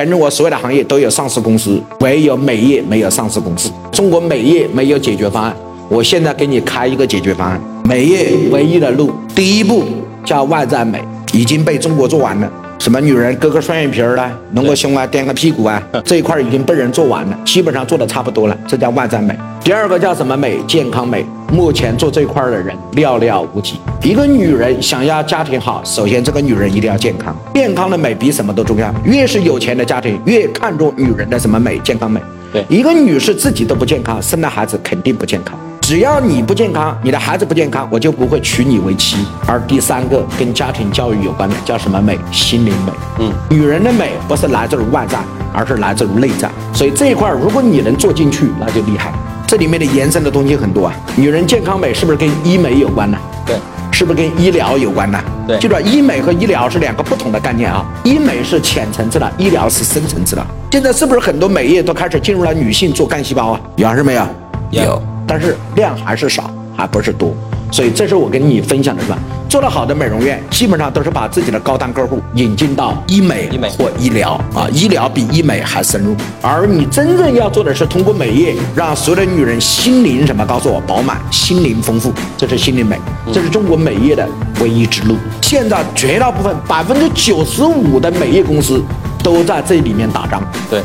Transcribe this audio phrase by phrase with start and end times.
[0.00, 3.70] 全中国所有的行业都有上市公司，唯有美业没有上市公司。
[3.92, 5.54] 中国美业没有解决方案，
[5.90, 7.60] 我现在给你开一个解决方案。
[7.84, 9.84] 美业唯一的路，第一步
[10.24, 12.50] 叫外在美，已经被中国做完了。
[12.80, 19.38] 什么女人割个双眼皮儿啦，隆个胸啊，垫个屁股啊， 这一块已经被人做完了，基本上做的差不多了，这叫外在美。
[19.62, 20.58] 第二个叫什么美？
[20.66, 21.22] 健康美。
[21.52, 23.78] 目前做这块的人寥寥无几。
[24.02, 28.90] 一个女人想要家庭好，首先这个女人一定要健康，健康的美比什么都重要。
[29.04, 31.78] 越是有钱的家庭，越看重女人的什么美？
[31.80, 32.18] 健康美。
[32.50, 35.58] 对，一个女士自己都不健康，生的孩子肯定不健康。
[35.90, 39.26] 只要你不健康，你的孩子不健康，我就不会娶你为妻。
[39.44, 42.16] 而第三个跟家庭教育有关的叫什么美？
[42.30, 42.92] 心灵美。
[43.18, 45.18] 嗯，女人的美不是来自于外在，
[45.52, 46.48] 而是来自于内在。
[46.72, 49.12] 所以这一块如果你能做进去，那就厉害。
[49.48, 50.94] 这里面的延伸的东西很多啊。
[51.16, 53.18] 女人健康美是不是跟医美有关呢？
[53.44, 53.56] 对，
[53.90, 55.18] 是不是跟医疗有关呢？
[55.44, 57.84] 对，记住，医美和医疗是两个不同的概念啊。
[58.04, 60.46] 医美是浅层次的，医疗是深层次的。
[60.70, 63.60] 现在是不是很多美业都开始进入了女性做干细胞啊？
[63.74, 64.24] 有还是没有？
[64.70, 65.02] 有。
[65.26, 67.34] 但是量还是少，还不是多，
[67.70, 69.18] 所以这是我跟你分享的是吧？
[69.48, 76.14] 做得好的美容院，基本上都是把自己的高端客户引进到医美、医美或医疗啊，医疗比医美还深入。
[76.40, 80.46] 而你真正要做的是通过美业，让所有的女人心灵什么？
[80.46, 82.96] 告诉我，饱满，心灵丰富，这是心灵美，
[83.32, 84.28] 这是中国美业的
[84.60, 85.16] 唯一之路。
[85.42, 88.80] 现在绝大部分百分之九十五的美业公司
[89.22, 90.42] 都在这里面打仗。
[90.70, 90.80] 对。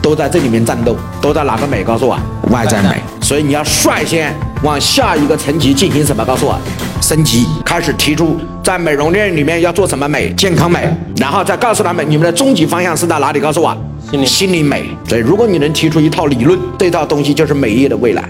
[0.00, 1.82] 都在这里面战斗，都在哪个美？
[1.82, 2.14] 告诉我，
[2.50, 2.96] 外在美。
[3.20, 6.24] 所以你要率先往下一个层级进行什么？
[6.24, 6.58] 告诉我，
[7.00, 10.32] 升级，开始提出在美容院里面要做什么美？
[10.34, 13.40] 健康美，然后再告诉他们你们的终极方向是在哪里？
[13.40, 13.76] 告诉我，
[14.10, 14.84] 心灵心灵美。
[15.08, 18.28] 所以如果你能提出一套理论，这套东西就是美业的未来。